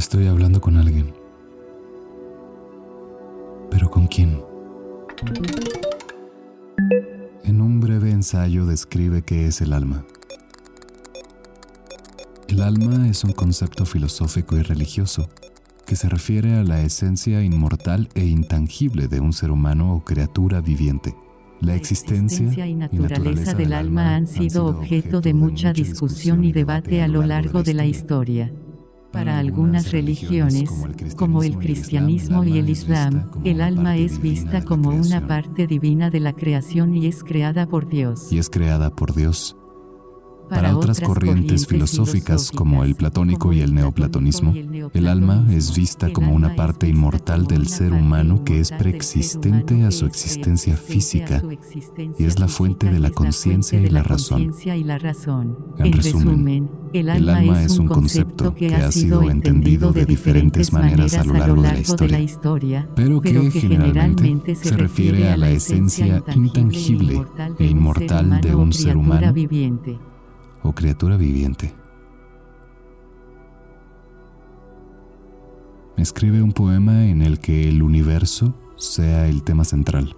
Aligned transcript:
Estoy 0.00 0.28
hablando 0.28 0.62
con 0.62 0.78
alguien. 0.78 1.12
¿Pero 3.70 3.90
con 3.90 4.06
quién? 4.06 4.40
En 7.44 7.60
un 7.60 7.80
breve 7.80 8.10
ensayo 8.10 8.64
describe 8.64 9.20
qué 9.20 9.46
es 9.46 9.60
el 9.60 9.74
alma. 9.74 10.06
El 12.48 12.62
alma 12.62 13.08
es 13.08 13.24
un 13.24 13.32
concepto 13.32 13.84
filosófico 13.84 14.56
y 14.56 14.62
religioso 14.62 15.28
que 15.84 15.96
se 15.96 16.08
refiere 16.08 16.54
a 16.54 16.64
la 16.64 16.80
esencia 16.80 17.44
inmortal 17.44 18.08
e 18.14 18.24
intangible 18.24 19.06
de 19.06 19.20
un 19.20 19.34
ser 19.34 19.50
humano 19.50 19.94
o 19.94 20.02
criatura 20.02 20.62
viviente. 20.62 21.14
La 21.60 21.74
existencia 21.74 22.66
y 22.66 22.74
naturaleza 22.74 23.52
del 23.52 23.74
alma 23.74 24.16
han 24.16 24.26
sido 24.26 24.64
objeto 24.64 25.20
de 25.20 25.34
mucha 25.34 25.74
discusión 25.74 26.42
y 26.42 26.52
debate 26.52 27.02
a 27.02 27.06
lo 27.06 27.22
largo 27.22 27.62
de 27.62 27.74
la 27.74 27.84
historia. 27.84 28.50
Para 29.12 29.38
algunas 29.38 29.90
religiones, 29.90 30.70
como 31.16 31.42
el 31.42 31.56
cristianismo 31.58 32.44
y 32.44 32.58
el 32.58 32.70
islam, 32.70 33.30
el 33.44 33.60
alma 33.60 33.96
es 33.96 34.20
vista 34.20 34.62
como 34.64 34.90
una 34.90 35.26
parte 35.26 35.66
divina 35.66 36.10
de 36.10 36.20
la 36.20 36.32
creación 36.32 36.96
y 36.96 37.06
es 37.06 37.24
creada 37.24 37.66
por 37.66 37.88
Dios. 37.88 38.32
Y 38.32 38.38
es 38.38 38.48
creada 38.48 38.90
por 38.90 39.14
Dios. 39.14 39.56
Para 40.50 40.76
otras 40.76 41.00
corrientes 41.00 41.66
filosóficas 41.66 42.50
como 42.50 42.82
el 42.82 42.96
platónico 42.96 43.52
y 43.52 43.60
el 43.60 43.72
neoplatonismo, 43.72 44.52
el 44.92 45.06
alma 45.06 45.46
es 45.50 45.76
vista 45.76 46.12
como 46.12 46.34
una 46.34 46.56
parte 46.56 46.88
inmortal 46.88 47.46
del 47.46 47.68
ser 47.68 47.92
humano 47.92 48.42
que 48.44 48.58
es 48.58 48.72
preexistente 48.72 49.84
a 49.84 49.92
su 49.92 50.06
existencia 50.06 50.76
física 50.76 51.40
y 52.18 52.24
es 52.24 52.40
la 52.40 52.48
fuente 52.48 52.90
de 52.90 52.98
la 52.98 53.10
conciencia 53.10 53.80
y 53.80 53.88
la 53.88 54.02
razón. 54.02 54.52
En 55.78 55.92
resumen, 55.92 56.68
el 56.92 57.08
alma 57.08 57.62
es 57.62 57.78
un 57.78 57.88
concepto 57.88 58.54
que 58.54 58.74
ha 58.74 58.90
sido 58.90 59.30
entendido 59.30 59.92
de 59.92 60.04
diferentes 60.04 60.72
maneras 60.72 61.14
a 61.14 61.24
lo 61.24 61.34
largo 61.34 61.62
de 61.62 62.08
la 62.08 62.20
historia, 62.20 62.88
pero 62.94 63.20
que 63.20 63.50
generalmente 63.50 64.54
se 64.54 64.76
refiere 64.76 65.30
a 65.30 65.36
la 65.36 65.50
esencia 65.50 66.22
intangible 66.34 67.24
e 67.58 67.66
inmortal 67.66 68.40
de 68.40 68.54
un 68.54 68.72
ser 68.72 68.96
humano 68.96 69.34
o 70.62 70.72
criatura 70.72 71.16
viviente. 71.16 71.74
Escribe 75.96 76.42
un 76.42 76.52
poema 76.52 77.06
en 77.06 77.20
el 77.20 77.40
que 77.40 77.68
el 77.68 77.82
universo 77.82 78.54
sea 78.76 79.28
el 79.28 79.42
tema 79.42 79.64
central. 79.64 80.16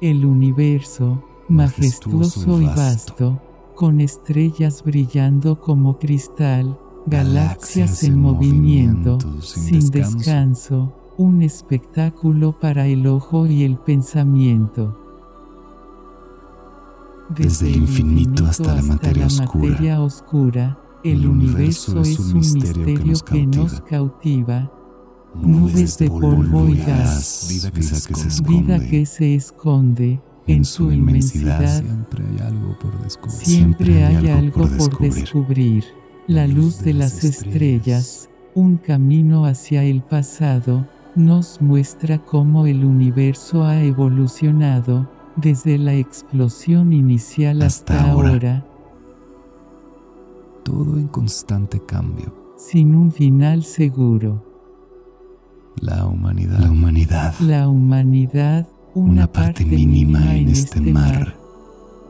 El 0.00 0.24
universo, 0.24 1.22
majestuoso 1.48 2.60
y 2.60 2.66
vasto, 2.66 3.40
con 3.74 4.00
estrellas 4.00 4.82
brillando 4.84 5.60
como 5.60 5.98
cristal, 5.98 6.78
galaxias 7.06 8.04
en 8.04 8.20
movimiento, 8.20 9.18
sin 9.40 9.90
descanso 9.90 10.92
un 11.18 11.42
espectáculo 11.42 12.52
para 12.52 12.86
el 12.86 13.06
ojo 13.08 13.46
y 13.46 13.64
el 13.64 13.76
pensamiento. 13.76 14.96
Desde, 17.28 17.68
el 17.68 17.76
infinito 17.78 18.46
hasta, 18.46 18.76
la 18.76 18.82
materia, 18.82 19.26
oscura, 20.00 20.78
el, 21.02 21.26
universo, 21.26 22.00
es 22.00 22.18
un 22.20 22.34
misterio, 22.34 23.18
que, 23.26 23.46
nos 23.46 23.80
cautiva. 23.80 24.70
Nubes 25.40 25.98
de 25.98 26.08
polvo 26.08 26.68
y 26.68 26.76
gas, 26.76 27.46
vida 27.48 27.70
que, 27.70 27.82
se, 27.82 27.96
esconde, 27.96 28.62
vida 28.62 28.80
que 28.80 29.06
se 29.06 29.34
esconde 29.34 30.20
en 30.46 30.64
su 30.64 30.90
inmensidad. 30.90 31.80
Siempre 31.80 32.24
hay 32.24 32.46
algo 32.46 32.78
por 32.78 33.02
descubrir. 33.02 33.46
Siempre 33.46 34.04
hay 34.04 34.28
algo 34.28 34.68
por 34.68 34.98
descubrir. 34.98 35.84
La 36.26 36.46
luz 36.46 36.80
de 36.80 36.94
las 36.94 37.24
estrellas, 37.24 38.28
un 38.54 38.76
camino 38.76 39.46
hacia 39.46 39.84
el 39.84 40.02
pasado, 40.02 40.86
nos 41.14 41.60
muestra 41.60 42.18
cómo 42.18 42.66
el 42.66 42.84
universo 42.84 43.64
ha 43.64 43.82
evolucionado 43.82 45.08
desde 45.36 45.78
la 45.78 45.94
explosión 45.94 46.92
inicial 46.92 47.62
hasta, 47.62 48.10
ahora. 48.10 48.66
Todo 50.64 50.98
en 50.98 51.08
constante 51.08 51.80
cambio. 51.80 52.34
Sin 52.56 52.94
un 52.94 53.12
final 53.12 53.64
seguro. 53.64 54.47
La 55.80 56.06
humanidad. 56.06 56.58
La 56.58 56.70
humanidad. 56.70 57.34
La 57.40 57.68
humanidad. 57.68 58.66
Una, 58.94 59.30
parte, 59.30 59.64
mínima, 59.64 60.34
en 60.34 60.48
este, 60.48 60.78
este 60.78 60.92
mar. 60.92 61.36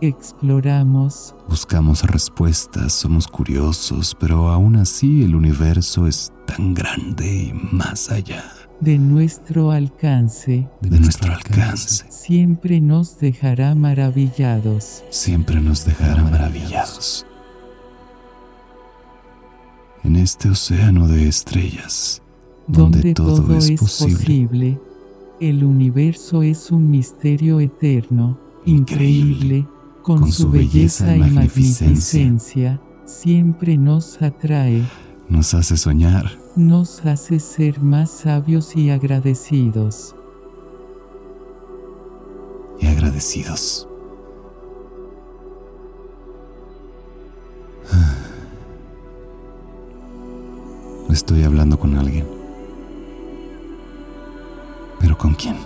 Exploramos. 0.00 1.34
Buscamos 1.48 2.02
respuestas, 2.02 2.92
somos 2.92 3.26
curiosos, 3.26 4.16
pero 4.20 4.48
aún 4.48 4.76
así 4.76 5.22
el 5.22 5.34
universo 5.34 6.06
es 6.06 6.32
tan 6.46 6.74
grande 6.74 7.48
y 7.48 7.52
más 7.74 8.10
allá 8.10 8.44
de 8.80 8.98
nuestro 8.98 9.70
alcance, 9.70 10.68
de 10.80 11.00
nuestro 11.00 11.32
alcance, 11.32 12.04
siempre 12.10 12.80
nos 12.80 13.18
dejará 13.18 13.74
maravillados, 13.74 15.04
siempre 15.10 15.60
nos 15.60 15.86
dejará 15.86 16.22
maravillados. 16.24 17.24
En 20.02 20.16
este 20.16 20.50
océano 20.50 21.08
de 21.08 21.28
estrellas, 21.28 22.20
donde, 22.66 23.14
todo, 23.14 23.56
es, 23.56 23.72
posible, 23.72 24.80
el 25.40 25.64
universo 25.64 26.42
es 26.42 26.70
un 26.70 26.90
misterio 26.90 27.60
eterno, 27.60 28.38
increíble, 28.64 29.66
con, 30.02 30.30
su 30.30 30.50
belleza, 30.50 31.16
y 31.16 31.20
magnificencia, 31.20 32.80
siempre 33.04 33.76
nos 33.76 34.20
atrae, 34.22 34.82
nos 35.28 35.54
hace 35.54 35.76
soñar 35.76 36.44
nos 36.56 37.04
hace 37.04 37.38
ser 37.40 37.80
más 37.80 38.10
sabios 38.10 38.76
y 38.76 38.90
agradecidos. 38.90 40.14
Y 42.80 42.86
agradecidos. 42.86 43.88
Estoy 51.10 51.42
hablando 51.42 51.78
con 51.78 51.96
alguien. 51.96 52.43
¿Pero 55.04 55.18
con 55.18 55.34
quién? 55.34 55.58